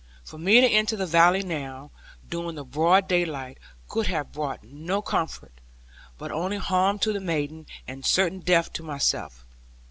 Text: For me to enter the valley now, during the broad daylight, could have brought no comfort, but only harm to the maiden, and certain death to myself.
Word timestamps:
For 0.23 0.39
me 0.39 0.59
to 0.61 0.67
enter 0.67 0.95
the 0.95 1.05
valley 1.05 1.43
now, 1.43 1.91
during 2.27 2.55
the 2.55 2.65
broad 2.65 3.07
daylight, 3.07 3.59
could 3.87 4.07
have 4.07 4.31
brought 4.31 4.63
no 4.63 4.99
comfort, 5.03 5.53
but 6.17 6.31
only 6.31 6.57
harm 6.57 6.97
to 6.97 7.13
the 7.13 7.19
maiden, 7.19 7.67
and 7.87 8.03
certain 8.03 8.39
death 8.39 8.73
to 8.73 8.81
myself. 8.81 9.45